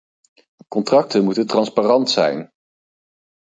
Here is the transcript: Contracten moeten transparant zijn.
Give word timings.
Contracten 0.69 1.23
moeten 1.23 1.47
transparant 1.47 2.09
zijn. 2.09 2.51